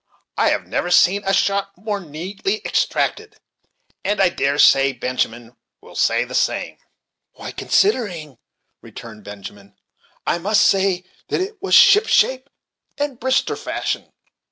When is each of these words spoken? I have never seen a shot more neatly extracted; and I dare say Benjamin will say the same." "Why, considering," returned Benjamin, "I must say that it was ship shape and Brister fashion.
I 0.35 0.49
have 0.49 0.65
never 0.65 0.89
seen 0.89 1.21
a 1.25 1.31
shot 1.31 1.77
more 1.77 1.99
neatly 1.99 2.65
extracted; 2.65 3.37
and 4.03 4.19
I 4.19 4.29
dare 4.29 4.57
say 4.57 4.93
Benjamin 4.93 5.55
will 5.79 5.93
say 5.93 6.23
the 6.25 6.33
same." 6.33 6.79
"Why, 7.33 7.51
considering," 7.51 8.39
returned 8.81 9.23
Benjamin, 9.23 9.75
"I 10.25 10.39
must 10.39 10.63
say 10.63 11.03
that 11.27 11.39
it 11.39 11.61
was 11.61 11.75
ship 11.75 12.07
shape 12.07 12.49
and 12.97 13.19
Brister 13.19 13.55
fashion. 13.55 14.11